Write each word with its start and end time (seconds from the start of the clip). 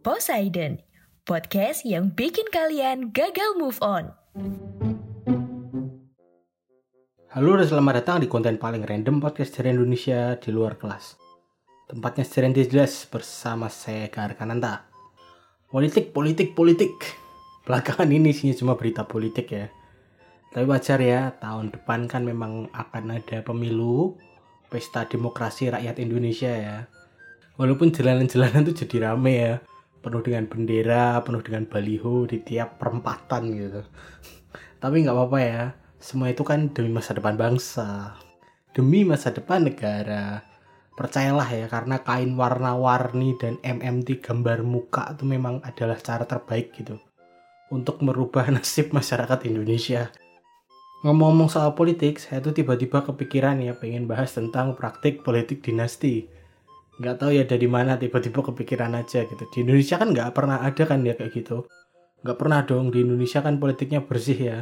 Poseidon, 0.00 0.80
podcast 1.28 1.84
yang 1.84 2.16
bikin 2.16 2.48
kalian 2.48 3.12
gagal 3.12 3.52
move 3.60 3.76
on. 3.84 4.08
Halo 7.28 7.60
dan 7.60 7.68
selamat 7.68 8.00
datang 8.00 8.24
di 8.24 8.28
konten 8.32 8.56
paling 8.56 8.80
random 8.80 9.20
podcast 9.20 9.60
dari 9.60 9.76
Indonesia 9.76 10.40
di 10.40 10.56
luar 10.56 10.80
kelas. 10.80 11.20
Tempatnya 11.84 12.24
secara 12.24 12.48
jelas 12.48 13.04
bersama 13.12 13.68
saya 13.68 14.08
Kananta. 14.08 14.88
Politik, 15.68 16.16
politik, 16.16 16.56
politik. 16.56 16.96
Belakangan 17.68 18.08
ini 18.08 18.32
isinya 18.32 18.56
cuma 18.56 18.80
berita 18.80 19.04
politik 19.04 19.52
ya. 19.52 19.68
Tapi 20.48 20.64
wajar 20.64 20.96
ya, 20.96 21.36
tahun 21.44 21.76
depan 21.76 22.08
kan 22.08 22.24
memang 22.24 22.72
akan 22.72 23.20
ada 23.20 23.44
pemilu, 23.44 24.16
pesta 24.72 25.04
demokrasi 25.04 25.68
rakyat 25.68 26.00
Indonesia 26.00 26.48
ya. 26.48 26.88
Walaupun 27.60 27.92
jalanan-jalanan 27.92 28.64
tuh 28.64 28.80
jadi 28.80 29.12
rame 29.12 29.36
ya, 29.36 29.54
penuh 30.00 30.24
dengan 30.24 30.48
bendera, 30.48 31.20
penuh 31.20 31.44
dengan 31.44 31.64
baliho 31.68 32.24
di 32.24 32.40
tiap 32.40 32.80
perempatan 32.80 33.42
gitu. 33.52 33.82
Tapi 34.82 34.94
nggak 35.04 35.16
apa-apa 35.16 35.38
ya, 35.40 35.64
semua 36.00 36.32
itu 36.32 36.40
kan 36.44 36.72
demi 36.72 36.88
masa 36.88 37.12
depan 37.12 37.36
bangsa, 37.36 38.16
demi 38.72 39.04
masa 39.04 39.32
depan 39.32 39.68
negara. 39.68 40.44
Percayalah 40.96 41.48
ya, 41.48 41.66
karena 41.68 42.04
kain 42.04 42.36
warna-warni 42.36 43.36
dan 43.40 43.56
MMT 43.64 44.20
gambar 44.20 44.60
muka 44.64 45.16
itu 45.16 45.24
memang 45.24 45.64
adalah 45.64 45.96
cara 45.96 46.28
terbaik 46.28 46.76
gitu 46.76 47.00
untuk 47.72 48.02
merubah 48.02 48.50
nasib 48.54 48.92
masyarakat 48.92 49.46
Indonesia. 49.46 50.10
Ngomong-ngomong 51.00 51.48
soal 51.48 51.72
politik, 51.72 52.20
saya 52.20 52.44
tuh 52.44 52.52
tiba-tiba 52.52 53.00
kepikiran 53.00 53.56
ya 53.64 53.72
pengen 53.72 54.04
bahas 54.04 54.36
tentang 54.36 54.76
praktik 54.76 55.24
politik 55.24 55.64
dinasti. 55.64 56.28
Nggak 57.00 57.16
tahu 57.16 57.30
ya 57.32 57.44
dari 57.48 57.64
mana 57.64 57.96
tiba-tiba 57.96 58.44
kepikiran 58.44 58.92
aja 58.94 59.24
gitu. 59.24 59.44
Di 59.48 59.64
Indonesia 59.64 59.96
kan 59.96 60.12
nggak 60.12 60.30
pernah 60.36 60.60
ada 60.60 60.84
kan 60.84 61.00
ya 61.00 61.16
kayak 61.16 61.32
gitu. 61.32 61.64
Nggak 62.20 62.36
pernah 62.36 62.60
dong 62.68 62.92
di 62.92 63.00
Indonesia 63.00 63.40
kan 63.40 63.56
politiknya 63.56 64.04
bersih 64.04 64.36
ya 64.36 64.58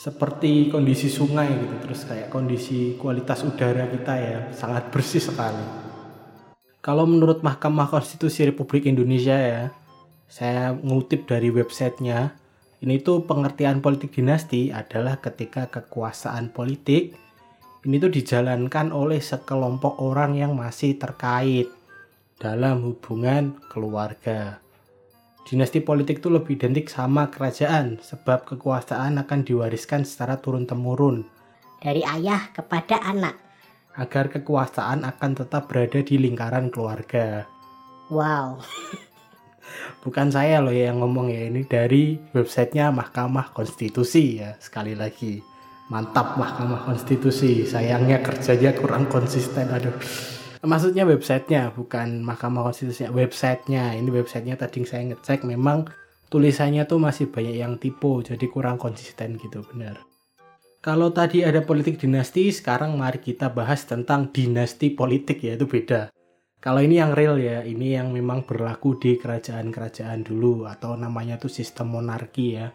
seperti 0.00 0.72
kondisi 0.72 1.12
sungai 1.12 1.52
gitu 1.60 1.76
terus 1.84 2.08
kayak 2.08 2.32
kondisi 2.32 2.96
kualitas 2.96 3.44
udara 3.44 3.84
kita 3.84 4.14
ya 4.16 4.38
sangat 4.56 4.88
bersih 4.88 5.20
sekali 5.20 5.60
kalau 6.80 7.04
menurut 7.04 7.44
Mahkamah 7.44 7.92
Konstitusi 7.92 8.48
Republik 8.48 8.88
Indonesia 8.88 9.36
ya 9.36 9.62
saya 10.24 10.72
ngutip 10.72 11.28
dari 11.28 11.52
websitenya 11.52 12.32
ini 12.80 12.96
tuh 13.04 13.28
pengertian 13.28 13.84
politik 13.84 14.16
dinasti 14.16 14.72
adalah 14.72 15.20
ketika 15.20 15.68
kekuasaan 15.68 16.48
politik 16.48 17.12
ini 17.86 17.96
tuh 17.96 18.12
dijalankan 18.12 18.92
oleh 18.92 19.20
sekelompok 19.20 20.00
orang 20.00 20.36
yang 20.36 20.52
masih 20.52 21.00
terkait 21.00 21.68
dalam 22.36 22.84
hubungan 22.84 23.56
keluarga 23.68 24.60
Dinasti 25.40 25.82
politik 25.82 26.22
itu 26.22 26.30
lebih 26.30 26.60
identik 26.60 26.86
sama 26.92 27.26
kerajaan 27.26 27.98
sebab 27.98 28.46
kekuasaan 28.46 29.18
akan 29.18 29.40
diwariskan 29.42 30.06
secara 30.06 30.38
turun-temurun 30.38 31.26
dari 31.80 32.04
ayah 32.04 32.52
kepada 32.52 33.00
anak. 33.00 33.34
agar 33.98 34.30
kekuasaan 34.30 35.02
akan 35.02 35.30
tetap 35.34 35.66
berada 35.66 35.98
di 35.98 36.14
lingkaran 36.14 36.70
keluarga. 36.70 37.50
Wow, 38.06 38.62
Bukan 40.06 40.30
saya 40.30 40.62
loh 40.62 40.72
yang 40.72 41.02
ngomong 41.02 41.28
ya 41.34 41.50
ini 41.50 41.66
dari 41.66 42.16
websitenya 42.30 42.94
Mahkamah 42.94 43.50
Konstitusi 43.50 44.38
ya 44.38 44.54
sekali 44.62 44.94
lagi. 44.94 45.42
Mantap 45.90 46.38
Mahkamah 46.38 46.86
Konstitusi. 46.86 47.66
Sayangnya 47.66 48.22
kerjanya 48.22 48.70
kurang 48.78 49.10
konsisten. 49.10 49.66
Aduh. 49.74 49.98
Maksudnya 50.62 51.02
websitenya 51.02 51.74
bukan 51.74 52.22
Mahkamah 52.22 52.70
Konstitusi, 52.70 53.10
websitenya. 53.10 53.98
Ini 53.98 54.06
websitenya 54.06 54.54
tadi 54.54 54.86
saya 54.86 55.10
ngecek 55.10 55.42
memang 55.42 55.90
tulisannya 56.30 56.86
tuh 56.86 57.02
masih 57.02 57.26
banyak 57.28 57.58
yang 57.58 57.74
tipe 57.82 58.22
jadi 58.22 58.46
kurang 58.46 58.78
konsisten 58.78 59.34
gitu 59.36 59.66
benar. 59.66 59.98
Kalau 60.80 61.12
tadi 61.12 61.44
ada 61.44 61.60
politik 61.60 62.00
dinasti, 62.00 62.48
sekarang 62.54 62.96
mari 62.96 63.20
kita 63.20 63.52
bahas 63.52 63.84
tentang 63.84 64.32
dinasti 64.32 64.94
politik 64.96 65.44
ya 65.44 65.58
itu 65.58 65.68
beda. 65.68 66.08
Kalau 66.60 66.80
ini 66.80 67.00
yang 67.00 67.12
real 67.16 67.36
ya, 67.40 67.64
ini 67.64 67.96
yang 67.96 68.12
memang 68.12 68.44
berlaku 68.44 68.96
di 69.00 69.16
kerajaan-kerajaan 69.16 70.24
dulu 70.24 70.68
atau 70.68 70.92
namanya 70.96 71.36
tuh 71.36 71.52
sistem 71.52 71.96
monarki 71.96 72.56
ya. 72.56 72.72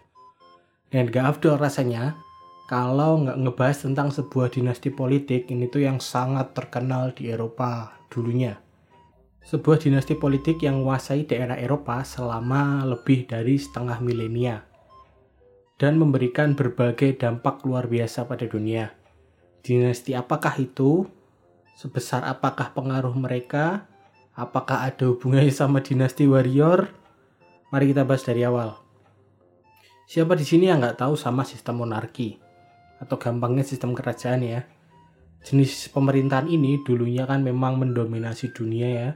Dan 0.89 1.09
gak 1.09 1.37
afdol 1.37 1.57
rasanya 1.57 2.17
kalau 2.65 3.21
nggak 3.21 3.37
ngebahas 3.45 3.77
tentang 3.85 4.09
sebuah 4.09 4.49
dinasti 4.49 4.89
politik 4.89 5.53
ini 5.53 5.69
tuh 5.69 5.85
yang 5.85 6.01
sangat 6.01 6.57
terkenal 6.57 7.13
di 7.13 7.29
Eropa 7.29 7.93
dulunya. 8.09 8.57
Sebuah 9.45 9.77
dinasti 9.77 10.17
politik 10.17 10.65
yang 10.65 10.81
menguasai 10.81 11.29
daerah 11.29 11.53
Eropa 11.61 12.01
selama 12.01 12.81
lebih 12.81 13.29
dari 13.29 13.61
setengah 13.61 14.01
milenia 14.01 14.65
dan 15.77 16.01
memberikan 16.01 16.57
berbagai 16.57 17.21
dampak 17.21 17.61
luar 17.67 17.85
biasa 17.85 18.25
pada 18.25 18.49
dunia. 18.49 18.95
Dinasti 19.61 20.17
apakah 20.17 20.57
itu? 20.57 21.05
Sebesar 21.75 22.25
apakah 22.25 22.73
pengaruh 22.73 23.13
mereka? 23.13 23.85
Apakah 24.33 24.87
ada 24.87 25.11
hubungannya 25.11 25.51
sama 25.51 25.83
dinasti 25.85 26.25
warrior? 26.25 26.89
Mari 27.69 27.91
kita 27.91 28.07
bahas 28.07 28.23
dari 28.23 28.41
awal. 28.47 28.79
Siapa 30.07 30.33
di 30.33 30.45
sini 30.47 30.71
yang 30.71 30.79
nggak 30.79 31.01
tahu 31.05 31.13
sama 31.13 31.43
sistem 31.43 31.83
monarki? 31.83 32.44
Atau 33.01 33.19
gampangnya 33.19 33.65
sistem 33.65 33.91
kerajaan 33.91 34.41
ya? 34.43 34.61
Jenis 35.45 35.93
pemerintahan 35.93 36.49
ini 36.49 36.81
dulunya 36.81 37.29
kan 37.29 37.45
memang 37.45 37.77
mendominasi 37.77 38.49
dunia 38.49 38.89
ya. 38.89 39.09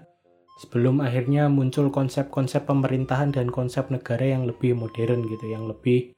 Sebelum 0.60 1.00
akhirnya 1.00 1.48
muncul 1.48 1.88
konsep-konsep 1.90 2.68
pemerintahan 2.68 3.32
dan 3.32 3.48
konsep 3.48 3.88
negara 3.90 4.28
yang 4.28 4.44
lebih 4.44 4.76
modern 4.76 5.26
gitu, 5.26 5.48
yang 5.48 5.66
lebih 5.72 6.14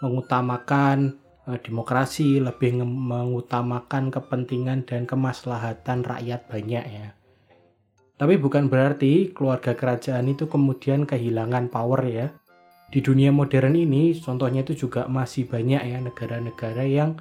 mengutamakan 0.00 1.18
eh, 1.50 1.58
demokrasi, 1.60 2.38
lebih 2.38 2.80
mengutamakan 2.86 4.14
kepentingan 4.14 4.86
dan 4.86 5.02
kemaslahatan 5.04 6.06
rakyat 6.06 6.46
banyak 6.46 6.84
ya. 6.86 7.08
Tapi 8.22 8.38
bukan 8.38 8.70
berarti 8.70 9.34
keluarga 9.34 9.74
kerajaan 9.74 10.30
itu 10.30 10.46
kemudian 10.46 11.02
kehilangan 11.02 11.66
power 11.66 12.06
ya. 12.06 12.30
Di 12.92 13.00
dunia 13.00 13.32
modern 13.32 13.72
ini 13.72 14.12
contohnya 14.20 14.60
itu 14.60 14.84
juga 14.84 15.08
masih 15.08 15.48
banyak 15.48 15.80
ya 15.80 15.98
negara-negara 16.04 16.84
yang 16.84 17.16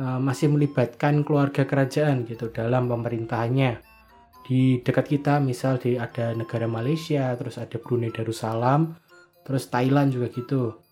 eh, 0.00 0.18
masih 0.18 0.48
melibatkan 0.48 1.20
keluarga 1.28 1.68
kerajaan 1.68 2.24
gitu 2.24 2.48
dalam 2.48 2.88
pemerintahannya. 2.88 3.84
Di 4.44 4.80
dekat 4.80 5.08
kita 5.08 5.44
misal 5.44 5.76
di 5.76 6.00
ada 6.00 6.32
negara 6.32 6.64
Malaysia, 6.64 7.32
terus 7.36 7.60
ada 7.60 7.76
Brunei 7.76 8.12
Darussalam, 8.12 8.96
terus 9.44 9.68
Thailand 9.68 10.12
juga 10.12 10.32
gitu 10.32 10.84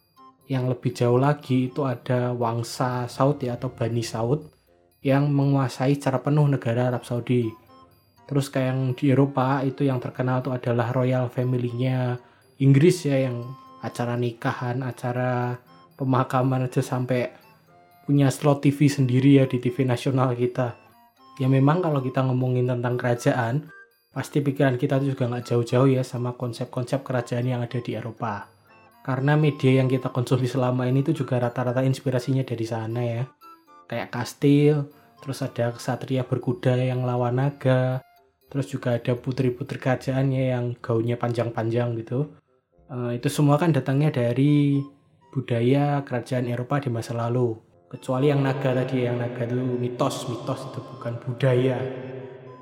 yang 0.48 0.68
lebih 0.68 0.92
jauh 0.92 1.16
lagi 1.16 1.72
itu 1.72 1.88
ada 1.88 2.36
Wangsa 2.36 3.08
Saud 3.08 3.40
ya 3.40 3.56
atau 3.56 3.72
Bani 3.72 4.04
Saud 4.04 4.44
yang 5.00 5.32
menguasai 5.32 5.96
secara 5.96 6.20
penuh 6.20 6.46
negara 6.46 6.92
Arab 6.92 7.08
Saudi. 7.08 7.48
Terus 8.28 8.52
kayak 8.52 8.68
yang 8.68 8.80
di 8.92 9.04
Eropa 9.12 9.64
itu 9.64 9.88
yang 9.88 9.98
terkenal 9.98 10.44
itu 10.44 10.52
adalah 10.52 10.92
royal 10.94 11.26
family-nya 11.32 12.16
Inggris 12.62 13.08
ya 13.08 13.28
yang 13.28 13.42
acara 13.82 14.14
nikahan, 14.14 14.80
acara 14.86 15.58
pemakaman 15.98 16.70
aja 16.70 16.80
sampai 16.80 17.30
punya 18.06 18.30
slot 18.30 18.62
TV 18.62 18.86
sendiri 18.90 19.42
ya 19.42 19.44
di 19.46 19.58
TV 19.58 19.86
nasional 19.86 20.34
kita. 20.34 20.74
Ya 21.38 21.50
memang 21.50 21.82
kalau 21.82 22.02
kita 22.02 22.22
ngomongin 22.22 22.70
tentang 22.70 22.94
kerajaan, 22.98 23.68
pasti 24.12 24.44
pikiran 24.44 24.76
kita 24.76 25.00
juga 25.02 25.26
nggak 25.26 25.54
jauh-jauh 25.54 25.88
ya 25.88 26.02
sama 26.04 26.36
konsep-konsep 26.36 27.02
kerajaan 27.02 27.46
yang 27.48 27.60
ada 27.64 27.78
di 27.80 27.96
Eropa. 27.96 28.46
Karena 29.02 29.34
media 29.34 29.82
yang 29.82 29.90
kita 29.90 30.14
konsumsi 30.14 30.46
selama 30.46 30.86
ini 30.86 31.02
tuh 31.02 31.16
juga 31.16 31.42
rata-rata 31.42 31.82
inspirasinya 31.82 32.46
dari 32.46 32.66
sana 32.68 33.02
ya. 33.02 33.24
Kayak 33.90 34.14
kastil, 34.14 34.86
terus 35.18 35.42
ada 35.42 35.74
kesatria 35.74 36.22
berkuda 36.22 36.78
yang 36.78 37.02
lawan 37.02 37.42
naga, 37.42 37.98
terus 38.46 38.70
juga 38.70 39.00
ada 39.00 39.16
putri-putri 39.18 39.80
kerajaannya 39.80 40.42
yang 40.54 40.64
gaunnya 40.78 41.18
panjang-panjang 41.18 41.98
gitu. 41.98 42.30
Eh, 42.92 43.16
itu 43.16 43.28
semua 43.32 43.56
kan 43.56 43.72
datangnya 43.72 44.12
dari 44.12 44.84
budaya 45.32 46.04
kerajaan 46.04 46.44
Eropa 46.44 46.76
di 46.76 46.92
masa 46.92 47.16
lalu. 47.16 47.56
Kecuali 47.88 48.28
yang 48.28 48.44
naga 48.44 48.76
tadi, 48.76 49.08
yang 49.08 49.16
naga 49.16 49.48
itu 49.48 49.56
mitos, 49.56 50.28
mitos 50.28 50.68
itu 50.68 50.80
bukan 50.80 51.16
budaya. 51.24 51.80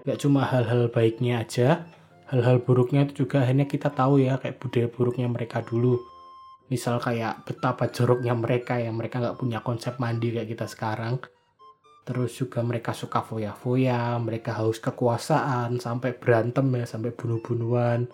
Gak 0.06 0.19
cuma 0.23 0.47
hal-hal 0.47 0.91
baiknya 0.91 1.43
aja 1.43 1.87
hal-hal 2.31 2.62
buruknya 2.62 3.11
itu 3.11 3.27
juga 3.27 3.43
akhirnya 3.43 3.67
kita 3.67 3.91
tahu 3.91 4.23
ya 4.23 4.38
kayak 4.38 4.62
budaya 4.62 4.87
buruknya 4.87 5.27
mereka 5.27 5.67
dulu. 5.67 5.99
Misal 6.71 7.03
kayak 7.03 7.43
betapa 7.43 7.91
joroknya 7.91 8.38
mereka 8.38 8.79
yang 8.79 8.94
mereka 8.94 9.19
nggak 9.19 9.38
punya 9.43 9.59
konsep 9.67 9.99
mandi 9.99 10.31
kayak 10.31 10.47
kita 10.55 10.67
sekarang. 10.71 11.19
Terus 12.06 12.31
juga 12.38 12.62
mereka 12.62 12.94
suka 12.94 13.27
foya-foya 13.27 14.17
mereka 14.23 14.56
haus 14.62 14.79
kekuasaan 14.79 15.82
sampai 15.82 16.15
berantem 16.17 16.71
ya 16.71 16.87
sampai 16.87 17.11
bunuh-bunuhan 17.12 18.06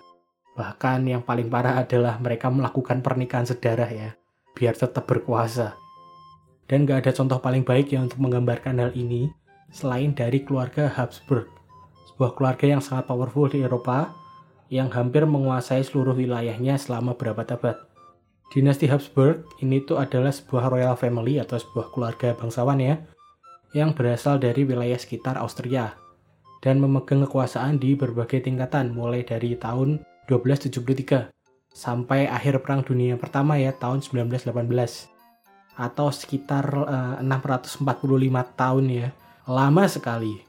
bahkan 0.56 1.04
yang 1.04 1.20
paling 1.20 1.52
parah 1.52 1.78
adalah 1.84 2.16
mereka 2.18 2.48
melakukan 2.48 3.04
pernikahan 3.04 3.44
sedarah 3.44 3.90
ya 3.92 4.10
biar 4.56 4.72
tetap 4.72 5.04
berkuasa 5.04 5.76
dan 6.66 6.88
gak 6.88 7.06
ada 7.06 7.12
contoh 7.12 7.38
paling 7.38 7.62
baik 7.62 7.92
ya 7.92 8.00
untuk 8.02 8.18
menggambarkan 8.18 8.80
hal 8.80 8.92
ini 8.96 9.30
selain 9.68 10.16
dari 10.16 10.42
keluarga 10.42 10.88
Habsburg 10.88 11.46
sebuah 12.16 12.32
keluarga 12.32 12.64
yang 12.64 12.80
sangat 12.80 13.04
powerful 13.04 13.52
di 13.52 13.60
Eropa 13.60 14.16
yang 14.72 14.90
hampir 14.90 15.22
menguasai 15.28 15.84
seluruh 15.86 16.16
wilayahnya 16.18 16.74
selama 16.80 17.14
berabad-abad. 17.14 17.86
Dinasti 18.50 18.86
Habsburg 18.90 19.46
ini 19.62 19.82
tuh 19.82 19.98
adalah 19.98 20.30
sebuah 20.30 20.70
royal 20.70 20.96
family 20.98 21.38
atau 21.42 21.58
sebuah 21.58 21.90
keluarga 21.94 22.34
bangsawan 22.34 22.78
ya, 22.78 23.02
yang 23.74 23.92
berasal 23.94 24.38
dari 24.38 24.62
wilayah 24.64 24.96
sekitar 24.96 25.36
Austria 25.38 25.98
dan 26.62 26.80
memegang 26.80 27.22
kekuasaan 27.26 27.78
di 27.78 27.94
berbagai 27.94 28.46
tingkatan 28.46 28.94
mulai 28.94 29.22
dari 29.22 29.54
tahun 29.58 30.02
1273 30.26 31.30
sampai 31.70 32.26
akhir 32.26 32.64
Perang 32.64 32.82
Dunia 32.82 33.14
Pertama 33.20 33.56
ya 33.56 33.70
tahun 33.70 34.02
1918 34.02 34.52
atau 35.76 36.08
sekitar 36.08 36.66
uh, 36.72 37.20
eh, 37.20 37.24
645 37.24 37.86
tahun 38.56 38.84
ya. 38.88 39.08
Lama 39.46 39.86
sekali 39.86 40.46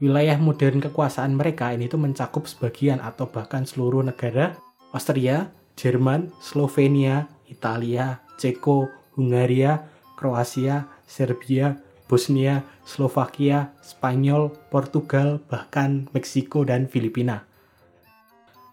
wilayah 0.00 0.40
modern 0.40 0.80
kekuasaan 0.80 1.36
mereka 1.36 1.76
ini 1.76 1.86
tuh 1.86 2.00
mencakup 2.00 2.48
sebagian 2.48 2.98
atau 3.04 3.28
bahkan 3.28 3.68
seluruh 3.68 4.00
negara 4.00 4.56
Austria, 4.96 5.52
Jerman, 5.76 6.32
Slovenia, 6.40 7.28
Italia, 7.46 8.18
Ceko, 8.40 8.88
Hungaria, 9.14 9.86
Kroasia, 10.16 10.88
Serbia, 11.06 11.78
Bosnia, 12.10 12.66
Slovakia, 12.82 13.70
Spanyol, 13.84 14.50
Portugal, 14.72 15.38
bahkan 15.46 16.10
Meksiko 16.10 16.66
dan 16.66 16.90
Filipina. 16.90 17.49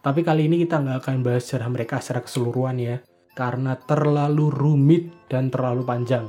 Tapi 0.02 0.22
kali 0.24 0.48
ini 0.48 0.64
kita 0.64 0.80
nggak 0.80 0.98
akan 1.04 1.16
bahas 1.26 1.46
sejarah 1.48 1.70
mereka 1.74 2.00
secara 2.00 2.24
keseluruhan 2.24 2.78
ya, 2.80 2.96
karena 3.38 3.76
terlalu 3.76 4.50
rumit 4.50 5.12
dan 5.28 5.52
terlalu 5.54 5.84
panjang. 5.84 6.26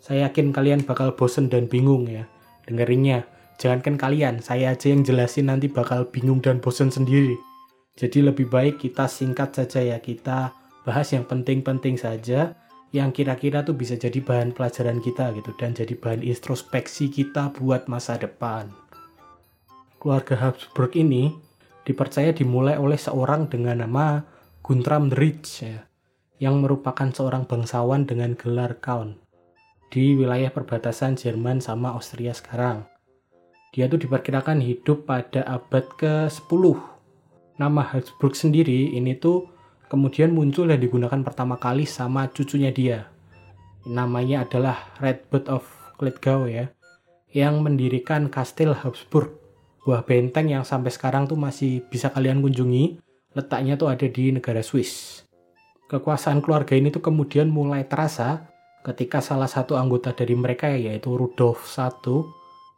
Saya 0.00 0.32
yakin 0.32 0.50
kalian 0.50 0.82
bakal 0.88 1.12
bosen 1.12 1.52
dan 1.52 1.68
bingung 1.68 2.08
ya 2.08 2.24
dengerinnya. 2.64 3.28
Jangankan 3.60 4.00
kalian, 4.00 4.40
saya 4.40 4.72
aja 4.72 4.88
yang 4.88 5.04
jelasin 5.04 5.52
nanti 5.52 5.68
bakal 5.68 6.08
bingung 6.08 6.40
dan 6.40 6.64
bosan 6.64 6.88
sendiri. 6.88 7.36
Jadi 7.92 8.24
lebih 8.24 8.48
baik 8.48 8.80
kita 8.80 9.04
singkat 9.04 9.52
saja 9.52 9.84
ya, 9.84 9.98
kita 10.00 10.56
bahas 10.88 11.12
yang 11.12 11.28
penting-penting 11.28 12.00
saja, 12.00 12.56
yang 12.96 13.12
kira-kira 13.12 13.60
tuh 13.60 13.76
bisa 13.76 14.00
jadi 14.00 14.16
bahan 14.24 14.56
pelajaran 14.56 15.04
kita 15.04 15.36
gitu, 15.36 15.52
dan 15.60 15.76
jadi 15.76 15.92
bahan 15.92 16.24
introspeksi 16.24 17.12
kita 17.12 17.52
buat 17.52 17.84
masa 17.84 18.16
depan. 18.16 18.72
Keluarga 20.00 20.40
Habsburg 20.40 20.96
ini 20.96 21.36
dipercaya 21.90 22.30
dimulai 22.30 22.78
oleh 22.78 22.96
seorang 22.96 23.50
dengan 23.50 23.82
nama 23.82 24.22
Guntram 24.62 25.10
Rich 25.10 25.66
ya, 25.66 25.90
yang 26.38 26.62
merupakan 26.62 27.10
seorang 27.10 27.50
bangsawan 27.50 28.06
dengan 28.06 28.38
gelar 28.38 28.78
Count 28.78 29.18
di 29.90 30.14
wilayah 30.14 30.54
perbatasan 30.54 31.18
Jerman 31.18 31.58
sama 31.58 31.98
Austria 31.98 32.30
sekarang. 32.30 32.86
Dia 33.74 33.90
tuh 33.90 33.98
diperkirakan 34.06 34.62
hidup 34.62 35.06
pada 35.06 35.42
abad 35.46 35.82
ke-10. 35.98 36.64
Nama 37.58 37.82
Habsburg 37.82 38.34
sendiri 38.38 38.94
ini 38.94 39.18
tuh 39.18 39.50
kemudian 39.90 40.30
muncul 40.30 40.70
dan 40.70 40.78
digunakan 40.78 41.18
pertama 41.26 41.58
kali 41.58 41.90
sama 41.90 42.30
cucunya 42.30 42.70
dia. 42.70 43.10
Namanya 43.82 44.46
adalah 44.46 44.94
Redbird 45.02 45.50
of 45.50 45.66
Klitgau 45.98 46.46
ya, 46.46 46.70
yang 47.34 47.66
mendirikan 47.66 48.30
Kastil 48.30 48.74
Habsburg, 48.74 49.34
buah 49.90 50.06
benteng 50.06 50.54
yang 50.54 50.62
sampai 50.62 50.94
sekarang 50.94 51.26
tuh 51.26 51.34
masih 51.34 51.82
bisa 51.90 52.14
kalian 52.14 52.38
kunjungi. 52.38 53.02
Letaknya 53.34 53.74
tuh 53.74 53.90
ada 53.90 54.06
di 54.06 54.30
negara 54.30 54.62
Swiss. 54.62 55.26
Kekuasaan 55.90 56.38
keluarga 56.38 56.78
ini 56.78 56.94
tuh 56.94 57.02
kemudian 57.02 57.50
mulai 57.50 57.82
terasa 57.90 58.46
ketika 58.86 59.18
salah 59.18 59.50
satu 59.50 59.74
anggota 59.74 60.14
dari 60.14 60.38
mereka 60.38 60.70
yaitu 60.70 61.18
Rudolf 61.18 61.66
I 61.74 61.90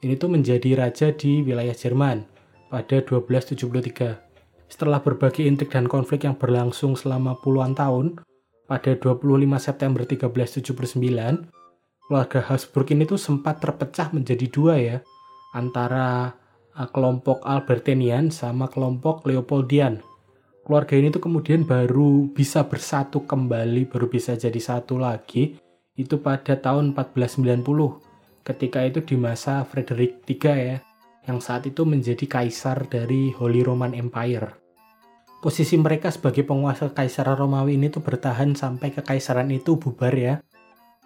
ini 0.08 0.16
tuh 0.16 0.32
menjadi 0.32 0.72
raja 0.80 1.12
di 1.12 1.44
wilayah 1.44 1.76
Jerman 1.76 2.24
pada 2.72 3.04
1273. 3.04 4.72
Setelah 4.72 5.04
berbagai 5.04 5.44
intrik 5.44 5.76
dan 5.76 5.84
konflik 5.84 6.24
yang 6.24 6.40
berlangsung 6.40 6.96
selama 6.96 7.36
puluhan 7.44 7.76
tahun, 7.76 8.24
pada 8.64 8.96
25 8.96 9.20
September 9.60 10.00
1379, 10.08 11.44
keluarga 12.08 12.40
Habsburg 12.40 12.88
ini 12.96 13.04
tuh 13.04 13.20
sempat 13.20 13.60
terpecah 13.60 14.08
menjadi 14.16 14.48
dua 14.48 14.74
ya, 14.80 14.96
antara 15.52 16.40
kelompok 16.72 17.44
Albertinian 17.44 18.32
sama 18.32 18.68
kelompok 18.68 19.28
Leopoldian. 19.28 20.00
Keluarga 20.62 20.94
ini 20.94 21.10
tuh 21.10 21.22
kemudian 21.26 21.66
baru 21.66 22.30
bisa 22.30 22.64
bersatu 22.64 23.26
kembali, 23.26 23.90
baru 23.90 24.06
bisa 24.06 24.38
jadi 24.38 24.56
satu 24.56 24.96
lagi, 24.96 25.58
itu 25.98 26.16
pada 26.22 26.56
tahun 26.56 26.96
1490 26.96 28.12
ketika 28.42 28.82
itu 28.82 29.02
di 29.02 29.14
masa 29.18 29.62
Frederick 29.66 30.26
III 30.26 30.56
ya, 30.58 30.76
yang 31.30 31.38
saat 31.38 31.66
itu 31.66 31.86
menjadi 31.86 32.26
kaisar 32.26 32.90
dari 32.90 33.30
Holy 33.30 33.62
Roman 33.62 33.94
Empire. 33.94 34.58
Posisi 35.42 35.74
mereka 35.74 36.14
sebagai 36.14 36.46
penguasa 36.46 36.94
Kaisaran 36.94 37.34
Romawi 37.34 37.74
ini 37.74 37.90
tuh 37.90 37.98
bertahan 37.98 38.54
sampai 38.54 38.94
kekaisaran 38.94 39.50
itu 39.50 39.74
bubar 39.74 40.14
ya, 40.14 40.38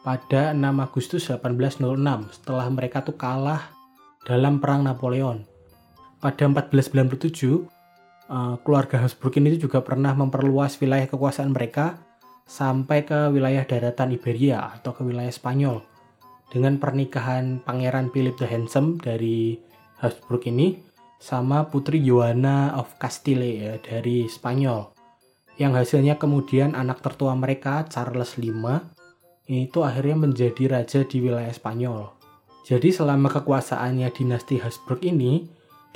pada 0.05 0.52
6 0.52 0.61
Agustus 0.61 1.33
1806 1.33 2.37
setelah 2.37 2.69
mereka 2.69 3.00
tuh 3.00 3.17
kalah 3.17 3.73
dalam 4.29 4.61
Perang 4.61 4.85
Napoleon. 4.85 5.56
Pada 6.17 6.49
1497, 6.49 7.69
eh, 8.33 8.55
keluarga 8.65 9.05
Habsburg 9.05 9.37
ini 9.39 9.61
juga 9.61 9.85
pernah 9.85 10.17
memperluas 10.17 10.81
wilayah 10.81 11.07
kekuasaan 11.07 11.53
mereka 11.53 12.01
sampai 12.47 13.03
ke 13.03 13.35
wilayah 13.35 13.67
daratan 13.67 14.15
Iberia 14.15 14.71
atau 14.71 14.95
ke 14.95 15.03
wilayah 15.03 15.35
Spanyol 15.35 15.83
dengan 16.51 16.79
pernikahan 16.79 17.59
Pangeran 17.61 18.15
Philip 18.15 18.39
the 18.39 18.47
Handsome 18.47 19.03
dari 19.03 19.59
Habsburg 19.99 20.47
ini 20.47 20.79
sama 21.19 21.67
Putri 21.67 21.99
Joanna 22.05 22.77
of 22.79 22.95
Castile 23.03 23.51
ya 23.51 23.73
dari 23.83 24.31
Spanyol. 24.31 24.95
Yang 25.57 25.73
hasilnya 25.83 26.21
kemudian 26.21 26.77
anak 26.77 27.01
tertua 27.01 27.33
mereka 27.33 27.89
Charles 27.89 28.37
V 28.37 28.45
itu 29.49 29.79
akhirnya 29.81 30.17
menjadi 30.29 30.65
raja 30.69 31.01
di 31.07 31.19
wilayah 31.23 31.55
Spanyol. 31.55 32.13
Jadi 32.67 32.91
selama 32.91 33.31
kekuasaannya 33.31 34.11
dinasti 34.11 34.59
Habsburg 34.59 35.01
ini 35.07 35.47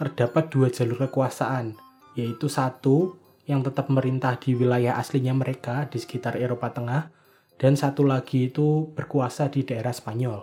terdapat 0.00 0.48
dua 0.48 0.72
jalur 0.72 1.04
kekuasaan, 1.04 1.76
yaitu 2.16 2.48
satu 2.48 3.20
yang 3.44 3.60
tetap 3.60 3.92
merintah 3.92 4.40
di 4.40 4.56
wilayah 4.56 4.96
aslinya 4.96 5.36
mereka 5.36 5.84
di 5.92 6.00
sekitar 6.00 6.40
Eropa 6.40 6.72
Tengah 6.72 7.12
dan 7.60 7.76
satu 7.76 8.08
lagi 8.08 8.48
itu 8.48 8.88
berkuasa 8.96 9.52
di 9.52 9.60
daerah 9.68 9.92
Spanyol. 9.92 10.40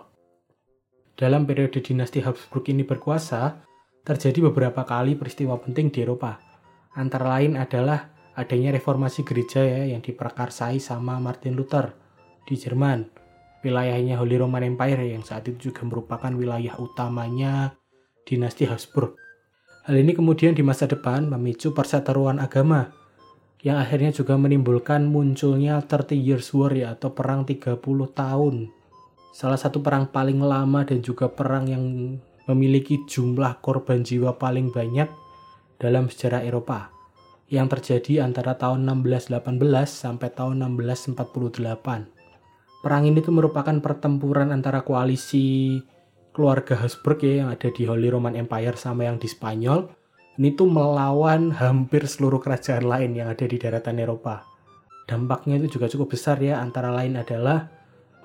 Dalam 1.18 1.42
periode 1.42 1.82
dinasti 1.82 2.22
Habsburg 2.22 2.70
ini 2.70 2.86
berkuasa, 2.86 3.58
terjadi 4.06 4.46
beberapa 4.46 4.86
kali 4.86 5.18
peristiwa 5.18 5.58
penting 5.58 5.90
di 5.90 6.06
Eropa. 6.06 6.38
Antara 6.94 7.26
lain 7.34 7.58
adalah 7.58 8.14
adanya 8.38 8.70
reformasi 8.70 9.26
gereja 9.26 9.66
ya 9.66 9.90
yang 9.90 9.98
diperkarsai 9.98 10.78
sama 10.78 11.18
Martin 11.18 11.58
Luther 11.58 11.98
di 12.46 12.54
Jerman. 12.54 13.10
Wilayahnya 13.66 14.22
Holy 14.22 14.38
Roman 14.38 14.62
Empire 14.62 15.10
yang 15.10 15.26
saat 15.26 15.50
itu 15.50 15.74
juga 15.74 15.82
merupakan 15.82 16.30
wilayah 16.30 16.78
utamanya 16.78 17.74
dinasti 18.22 18.70
Habsburg. 18.70 19.27
Hal 19.88 20.04
ini 20.04 20.12
kemudian 20.12 20.52
di 20.52 20.60
masa 20.60 20.84
depan 20.84 21.32
memicu 21.32 21.72
perseteruan 21.72 22.44
agama 22.44 22.92
yang 23.64 23.80
akhirnya 23.80 24.12
juga 24.12 24.36
menimbulkan 24.36 25.08
munculnya 25.08 25.80
30 25.80 26.12
Years 26.12 26.52
War 26.52 26.76
ya, 26.76 26.92
atau 26.92 27.16
perang 27.16 27.48
30 27.48 27.80
tahun. 28.12 28.68
Salah 29.32 29.56
satu 29.56 29.80
perang 29.80 30.12
paling 30.12 30.44
lama 30.44 30.84
dan 30.84 31.00
juga 31.00 31.32
perang 31.32 31.72
yang 31.72 31.84
memiliki 32.44 33.00
jumlah 33.08 33.64
korban 33.64 34.04
jiwa 34.04 34.36
paling 34.36 34.68
banyak 34.68 35.08
dalam 35.80 36.12
sejarah 36.12 36.44
Eropa 36.44 36.92
yang 37.48 37.72
terjadi 37.72 38.28
antara 38.28 38.60
tahun 38.60 38.84
1618 38.84 39.56
sampai 39.88 40.28
tahun 40.36 40.68
1648. 40.68 41.16
Perang 42.84 43.02
ini 43.08 43.24
tuh 43.24 43.32
merupakan 43.32 43.80
pertempuran 43.80 44.52
antara 44.52 44.84
koalisi 44.84 45.80
keluarga 46.38 46.78
Habsburg 46.78 47.18
ya 47.26 47.42
yang 47.42 47.48
ada 47.50 47.66
di 47.66 47.82
Holy 47.82 48.14
Roman 48.14 48.38
Empire 48.38 48.78
sama 48.78 49.10
yang 49.10 49.18
di 49.18 49.26
Spanyol. 49.26 49.90
Ini 50.38 50.54
tuh 50.54 50.70
melawan 50.70 51.50
hampir 51.50 52.06
seluruh 52.06 52.38
kerajaan 52.38 52.86
lain 52.86 53.18
yang 53.18 53.26
ada 53.26 53.42
di 53.42 53.58
daratan 53.58 53.98
Eropa. 53.98 54.46
Dampaknya 55.10 55.58
itu 55.58 55.74
juga 55.74 55.90
cukup 55.90 56.14
besar 56.14 56.38
ya, 56.38 56.62
antara 56.62 56.94
lain 56.94 57.18
adalah 57.18 57.66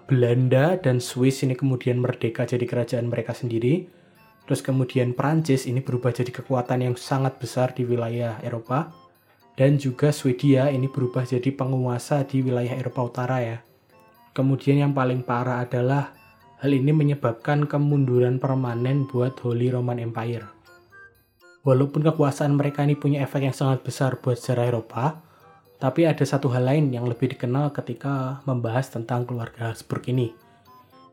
Belanda 0.05 0.77
dan 0.77 1.01
Swiss 1.01 1.41
ini 1.41 1.57
kemudian 1.57 1.97
merdeka 1.97 2.45
jadi 2.45 2.61
kerajaan 2.69 3.09
mereka 3.09 3.33
sendiri. 3.33 3.89
Terus 4.45 4.61
kemudian 4.61 5.17
Prancis 5.17 5.65
ini 5.65 5.81
berubah 5.81 6.13
jadi 6.13 6.29
kekuatan 6.29 6.85
yang 6.85 6.93
sangat 6.93 7.41
besar 7.41 7.73
di 7.73 7.81
wilayah 7.81 8.37
Eropa. 8.45 8.93
Dan 9.57 9.81
juga 9.81 10.13
Swedia 10.13 10.69
ini 10.69 10.85
berubah 10.85 11.25
jadi 11.25 11.49
penguasa 11.49 12.21
di 12.29 12.45
wilayah 12.45 12.77
Eropa 12.77 13.09
Utara 13.09 13.41
ya. 13.41 13.57
Kemudian 14.37 14.85
yang 14.85 14.93
paling 14.93 15.25
parah 15.25 15.65
adalah 15.65 16.22
hal 16.59 16.71
ini 16.71 16.91
menyebabkan 16.93 17.65
kemunduran 17.65 18.37
permanen 18.37 19.09
buat 19.09 19.39
Holy 19.41 19.73
Roman 19.73 19.97
Empire. 19.97 20.45
Walaupun 21.63 22.03
kekuasaan 22.03 22.59
mereka 22.59 22.83
ini 22.83 22.99
punya 22.99 23.23
efek 23.23 23.47
yang 23.47 23.55
sangat 23.55 23.87
besar 23.87 24.19
buat 24.19 24.35
sejarah 24.35 24.67
Eropa, 24.67 25.23
tapi 25.79 26.03
ada 26.03 26.23
satu 26.27 26.51
hal 26.51 26.67
lain 26.67 26.91
yang 26.91 27.07
lebih 27.07 27.31
dikenal 27.35 27.71
ketika 27.71 28.43
membahas 28.43 28.91
tentang 28.91 29.23
keluarga 29.23 29.71
Habsburg 29.71 30.03
ini, 30.11 30.35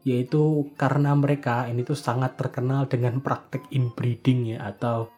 yaitu 0.02 0.70
karena 0.74 1.14
mereka 1.14 1.70
ini 1.70 1.86
tuh 1.86 1.98
sangat 1.98 2.34
terkenal 2.34 2.90
dengan 2.90 3.22
praktek 3.22 3.70
inbreeding 3.70 4.58
ya 4.58 4.74
atau 4.74 5.10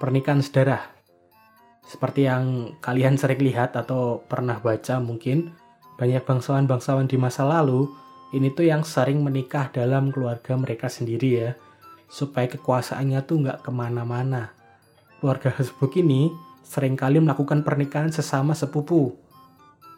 pernikahan 0.00 0.40
sedarah. 0.40 0.84
Seperti 1.84 2.24
yang 2.24 2.76
kalian 2.80 3.20
sering 3.20 3.40
lihat 3.40 3.76
atau 3.76 4.24
pernah 4.24 4.60
baca 4.60 4.96
mungkin, 4.96 5.52
banyak 6.00 6.24
bangsawan-bangsawan 6.24 7.04
di 7.04 7.20
masa 7.20 7.44
lalu 7.44 7.84
ini 8.30 8.50
tuh 8.54 8.66
yang 8.66 8.86
sering 8.86 9.22
menikah 9.22 9.70
dalam 9.70 10.14
keluarga 10.14 10.54
mereka 10.54 10.86
sendiri 10.86 11.28
ya, 11.34 11.50
supaya 12.06 12.46
kekuasaannya 12.50 13.20
tuh 13.26 13.36
nggak 13.46 13.66
ke 13.66 13.70
mana-mana 13.74 14.60
keluarga 15.20 15.52
Habsburg 15.52 16.00
ini 16.00 16.32
sering 16.64 16.96
kali 16.96 17.20
melakukan 17.20 17.60
pernikahan 17.60 18.08
sesama 18.08 18.56
sepupu. 18.56 19.14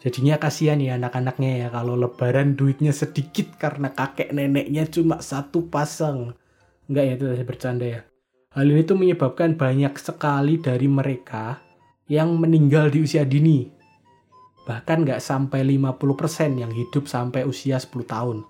Jadinya 0.03 0.35
kasihan 0.35 0.83
ya 0.83 0.99
anak-anaknya 0.99 1.51
ya 1.63 1.69
kalau 1.71 1.95
lebaran 1.95 2.59
duitnya 2.59 2.91
sedikit 2.91 3.55
karena 3.55 3.95
kakek 3.95 4.35
neneknya 4.35 4.83
cuma 4.91 5.23
satu 5.23 5.71
pasang. 5.71 6.35
Enggak 6.91 7.05
ya 7.07 7.13
itu 7.15 7.25
saya 7.31 7.47
bercanda 7.47 7.87
ya. 7.87 8.01
Hal 8.53 8.67
ini 8.67 8.83
tuh 8.83 8.99
menyebabkan 8.99 9.55
banyak 9.55 9.95
sekali 9.97 10.59
dari 10.59 10.91
mereka 10.91 11.63
yang 12.11 12.35
meninggal 12.35 12.91
di 12.91 13.07
usia 13.07 13.23
dini. 13.23 13.71
Bahkan 14.63 15.07
nggak 15.07 15.21
sampai 15.23 15.67
50% 15.67 16.63
yang 16.63 16.71
hidup 16.71 17.11
sampai 17.11 17.43
usia 17.43 17.83
10 17.83 18.07
tahun. 18.07 18.47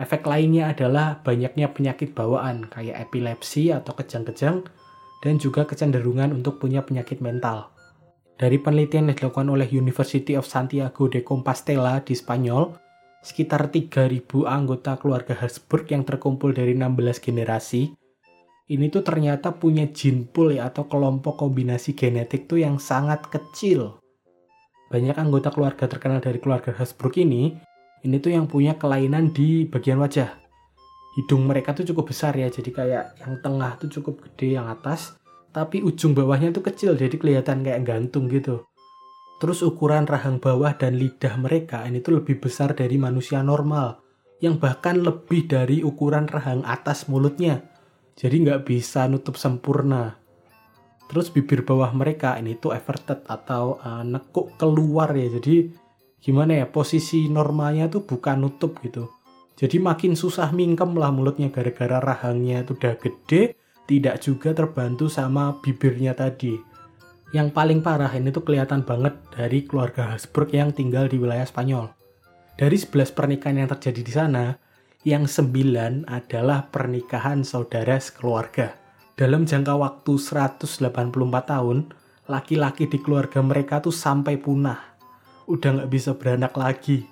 Efek 0.00 0.24
lainnya 0.24 0.72
adalah 0.72 1.20
banyaknya 1.20 1.70
penyakit 1.70 2.16
bawaan 2.16 2.64
kayak 2.72 3.04
epilepsi 3.08 3.68
atau 3.68 3.92
kejang-kejang 3.92 4.64
dan 5.20 5.36
juga 5.36 5.68
kecenderungan 5.68 6.32
untuk 6.32 6.56
punya 6.56 6.80
penyakit 6.80 7.20
mental. 7.20 7.68
Dari 8.40 8.56
penelitian 8.56 9.12
yang 9.12 9.16
dilakukan 9.20 9.52
oleh 9.52 9.68
University 9.68 10.32
of 10.32 10.48
Santiago 10.48 11.12
de 11.12 11.20
Compostela 11.20 12.00
di 12.00 12.16
Spanyol, 12.16 12.72
sekitar 13.20 13.68
3.000 13.68 14.24
anggota 14.48 14.96
keluarga 14.96 15.36
Habsburg 15.36 15.84
yang 15.92 16.08
terkumpul 16.08 16.56
dari 16.56 16.72
16 16.72 17.20
generasi, 17.20 17.92
ini 18.72 18.88
tuh 18.88 19.04
ternyata 19.04 19.52
punya 19.52 19.84
gene 19.92 20.24
pool 20.24 20.56
ya 20.56 20.72
atau 20.72 20.88
kelompok 20.88 21.36
kombinasi 21.36 21.92
genetik 21.92 22.48
tuh 22.48 22.64
yang 22.64 22.80
sangat 22.80 23.28
kecil. 23.28 23.99
Banyak 24.90 25.14
anggota 25.14 25.54
keluarga 25.54 25.86
terkenal 25.86 26.18
dari 26.18 26.42
keluarga 26.42 26.74
Habsburg 26.74 27.14
ini, 27.22 27.54
ini 28.02 28.16
tuh 28.18 28.34
yang 28.34 28.50
punya 28.50 28.74
kelainan 28.74 29.30
di 29.30 29.62
bagian 29.62 30.02
wajah. 30.02 30.34
Hidung 31.14 31.46
mereka 31.46 31.70
tuh 31.74 31.86
cukup 31.86 32.10
besar 32.10 32.34
ya 32.34 32.50
jadi 32.50 32.70
kayak 32.70 33.04
yang 33.22 33.38
tengah 33.38 33.78
tuh 33.78 33.90
cukup 33.90 34.22
gede 34.26 34.58
yang 34.58 34.70
atas 34.70 35.18
tapi 35.50 35.82
ujung 35.82 36.14
bawahnya 36.14 36.54
tuh 36.54 36.62
kecil 36.62 36.94
jadi 36.94 37.10
kelihatan 37.18 37.66
kayak 37.66 37.82
gantung 37.82 38.30
gitu. 38.30 38.66
Terus 39.42 39.66
ukuran 39.66 40.06
rahang 40.06 40.38
bawah 40.38 40.70
dan 40.78 40.94
lidah 40.94 41.34
mereka 41.34 41.82
ini 41.82 41.98
tuh 41.98 42.22
lebih 42.22 42.38
besar 42.38 42.78
dari 42.78 42.94
manusia 42.94 43.42
normal 43.42 43.98
yang 44.38 44.62
bahkan 44.62 45.02
lebih 45.02 45.50
dari 45.50 45.82
ukuran 45.82 46.30
rahang 46.30 46.62
atas 46.62 47.10
mulutnya. 47.10 47.66
Jadi 48.14 48.46
nggak 48.46 48.68
bisa 48.68 49.10
nutup 49.10 49.34
sempurna 49.34 50.19
terus 51.10 51.34
bibir 51.34 51.66
bawah 51.66 51.90
mereka 51.90 52.38
ini 52.38 52.54
tuh 52.54 52.70
everted 52.70 53.26
atau 53.26 53.82
uh, 53.82 54.06
nekuk 54.06 54.54
keluar 54.54 55.10
ya 55.10 55.26
jadi 55.42 55.66
gimana 56.22 56.62
ya 56.62 56.66
posisi 56.70 57.26
normalnya 57.26 57.90
tuh 57.90 58.06
bukan 58.06 58.46
nutup 58.46 58.78
gitu 58.86 59.10
jadi 59.60 59.76
makin 59.76 60.16
susah 60.16 60.56
mingkem 60.56 60.96
lah 60.96 61.12
mulutnya 61.12 61.52
gara-gara 61.52 62.00
rahangnya 62.00 62.64
itu 62.64 62.72
udah 62.80 62.96
gede, 62.96 63.60
tidak 63.84 64.16
juga 64.24 64.56
terbantu 64.56 65.12
sama 65.12 65.60
bibirnya 65.60 66.16
tadi. 66.16 66.56
Yang 67.36 67.52
paling 67.52 67.84
parah 67.84 68.08
ini 68.16 68.32
tuh 68.32 68.40
kelihatan 68.40 68.88
banget 68.88 69.20
dari 69.36 69.68
keluarga 69.68 70.16
Habsburg 70.16 70.56
yang 70.56 70.72
tinggal 70.72 71.12
di 71.12 71.20
wilayah 71.20 71.44
Spanyol. 71.44 71.92
Dari 72.56 72.72
11 72.72 73.12
pernikahan 73.12 73.60
yang 73.60 73.68
terjadi 73.68 74.00
di 74.00 74.12
sana, 74.16 74.56
yang 75.04 75.28
9 75.28 76.08
adalah 76.08 76.64
pernikahan 76.72 77.44
saudara 77.44 78.00
sekeluarga. 78.00 78.79
Dalam 79.20 79.44
jangka 79.44 79.76
waktu 79.76 80.16
184 80.16 80.88
tahun, 81.44 81.92
laki-laki 82.24 82.88
di 82.88 82.96
keluarga 83.04 83.44
mereka 83.44 83.84
tuh 83.84 83.92
sampai 83.92 84.40
punah. 84.40 84.96
Udah 85.44 85.76
nggak 85.76 85.90
bisa 85.92 86.16
beranak 86.16 86.56
lagi 86.56 87.04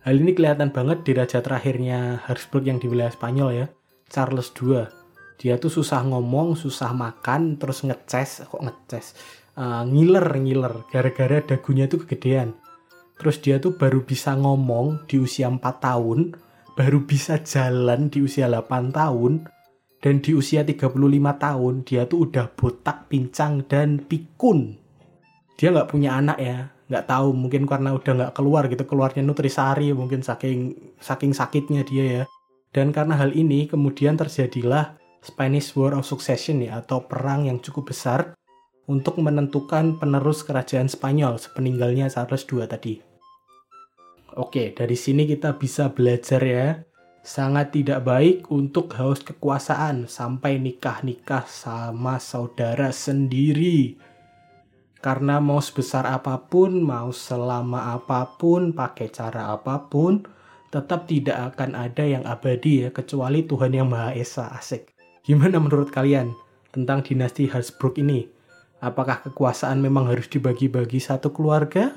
Hal 0.00 0.16
ini 0.16 0.32
kelihatan 0.32 0.72
banget 0.72 1.04
di 1.04 1.12
raja 1.12 1.44
terakhirnya 1.44 2.24
Habsburg 2.24 2.64
yang 2.64 2.80
di 2.80 2.88
wilayah 2.88 3.12
Spanyol 3.12 3.50
ya, 3.52 3.66
Charles 4.08 4.48
II. 4.56 4.88
Dia 5.36 5.60
tuh 5.60 5.68
susah 5.68 6.00
ngomong, 6.08 6.56
susah 6.56 6.96
makan, 6.96 7.60
terus 7.60 7.84
ngeces, 7.84 8.48
kok 8.48 8.64
ngeces, 8.64 9.12
uh, 9.60 9.84
ngiler 9.84 10.24
ngiler, 10.40 10.88
gara-gara 10.88 11.44
dagunya 11.44 11.84
tuh 11.84 12.08
kegedean. 12.08 12.56
Terus 13.20 13.44
dia 13.44 13.60
tuh 13.60 13.76
baru 13.76 14.00
bisa 14.00 14.32
ngomong 14.40 15.04
di 15.04 15.20
usia 15.20 15.52
4 15.52 15.60
tahun, 15.60 16.32
baru 16.80 17.04
bisa 17.04 17.36
jalan 17.44 18.08
di 18.08 18.24
usia 18.24 18.48
8 18.48 18.96
tahun, 18.96 19.44
dan 20.00 20.24
di 20.24 20.32
usia 20.32 20.64
35 20.64 20.96
tahun 21.36 21.74
dia 21.84 22.08
tuh 22.08 22.28
udah 22.28 22.48
botak, 22.56 23.12
pincang, 23.12 23.64
dan 23.68 24.00
pikun. 24.00 24.80
Dia 25.60 25.76
nggak 25.76 25.92
punya 25.92 26.16
anak 26.16 26.40
ya, 26.40 26.72
nggak 26.90 27.06
tahu 27.06 27.36
mungkin 27.36 27.70
karena 27.70 27.94
udah 27.94 28.12
nggak 28.18 28.34
keluar 28.34 28.66
gitu 28.66 28.82
keluarnya 28.82 29.22
nutrisari 29.22 29.94
mungkin 29.94 30.26
saking 30.26 30.74
saking 30.98 31.30
sakitnya 31.30 31.86
dia 31.86 32.04
ya 32.04 32.24
dan 32.74 32.90
karena 32.90 33.14
hal 33.14 33.30
ini 33.30 33.70
kemudian 33.70 34.18
terjadilah 34.18 34.98
Spanish 35.22 35.70
War 35.78 35.94
of 35.94 36.08
Succession 36.08 36.64
ya 36.66 36.82
atau 36.82 37.06
perang 37.06 37.46
yang 37.46 37.62
cukup 37.62 37.94
besar 37.94 38.34
untuk 38.90 39.22
menentukan 39.22 40.02
penerus 40.02 40.42
kerajaan 40.42 40.90
Spanyol 40.90 41.38
sepeninggalnya 41.38 42.10
Charles 42.10 42.42
II 42.50 42.66
tadi. 42.66 42.98
Oke, 44.34 44.74
dari 44.74 44.98
sini 44.98 45.26
kita 45.30 45.54
bisa 45.58 45.94
belajar 45.94 46.42
ya. 46.42 46.66
Sangat 47.20 47.76
tidak 47.76 48.08
baik 48.08 48.48
untuk 48.48 48.96
haus 48.96 49.20
kekuasaan 49.20 50.08
sampai 50.08 50.56
nikah-nikah 50.56 51.44
sama 51.44 52.16
saudara 52.16 52.88
sendiri 52.90 54.00
karena 55.00 55.40
mau 55.40 55.64
sebesar 55.64 56.04
apa 56.04 56.36
pun, 56.36 56.84
mau 56.84 57.08
selama 57.08 57.96
apa 57.96 58.36
pun, 58.36 58.76
pakai 58.76 59.08
cara 59.08 59.48
apa 59.48 59.88
pun, 59.88 60.28
tetap 60.68 61.08
tidak 61.08 61.56
akan 61.56 61.72
ada 61.72 62.04
yang 62.04 62.28
abadi 62.28 62.84
ya, 62.84 62.88
kecuali 62.92 63.40
Tuhan 63.48 63.72
Yang 63.72 63.88
Maha 63.88 64.10
Esa. 64.12 64.52
Asik. 64.52 64.92
Gimana 65.24 65.56
menurut 65.56 65.88
kalian 65.88 66.36
tentang 66.68 67.00
dinasti 67.00 67.48
Habsburg 67.48 67.96
ini? 67.96 68.28
Apakah 68.84 69.24
kekuasaan 69.24 69.80
memang 69.80 70.04
harus 70.04 70.28
dibagi-bagi 70.28 71.00
satu 71.00 71.32
keluarga? 71.32 71.96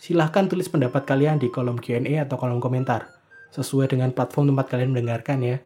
Silahkan 0.00 0.48
tulis 0.48 0.72
pendapat 0.72 1.04
kalian 1.04 1.36
di 1.36 1.52
kolom 1.52 1.76
Q&A 1.76 2.24
atau 2.24 2.40
kolom 2.40 2.64
komentar. 2.64 3.21
Sesuai 3.52 3.92
dengan 3.92 4.16
platform 4.16 4.56
tempat 4.56 4.72
kalian 4.72 4.96
mendengarkan 4.96 5.44
ya. 5.44 5.60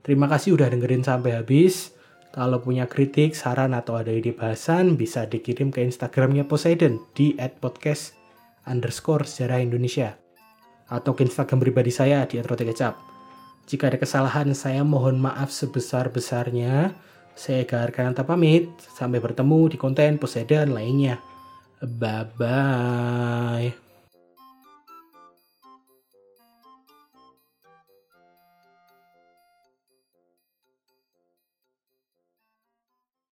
Terima 0.00 0.24
kasih 0.24 0.56
udah 0.56 0.72
dengerin 0.72 1.04
sampai 1.04 1.36
habis. 1.36 1.92
Kalau 2.32 2.60
punya 2.60 2.88
kritik, 2.88 3.32
saran, 3.32 3.72
atau 3.72 3.96
ada 3.96 4.12
ide 4.12 4.32
bahasan, 4.32 4.96
bisa 4.96 5.24
dikirim 5.24 5.72
ke 5.72 5.84
Instagramnya 5.84 6.48
Poseidon 6.48 7.00
di 7.16 7.36
@podcast 7.36 8.16
underscore 8.68 9.24
sejarah 9.24 9.60
Indonesia. 9.60 10.16
Atau 10.88 11.16
ke 11.16 11.24
Instagram 11.24 11.64
pribadi 11.64 11.92
saya 11.92 12.28
di 12.28 12.40
@rotekecap. 12.40 13.16
Jika 13.66 13.90
ada 13.90 13.98
kesalahan, 13.98 14.54
saya 14.54 14.86
mohon 14.86 15.18
maaf 15.18 15.50
sebesar-besarnya. 15.50 16.94
Saya 17.36 17.66
Gar 17.66 17.90
Kananta 17.90 18.22
pamit. 18.22 18.70
Sampai 18.94 19.18
bertemu 19.18 19.72
di 19.72 19.76
konten 19.76 20.16
Poseidon 20.16 20.70
lainnya. 20.70 21.18
Bye-bye. 21.82 23.85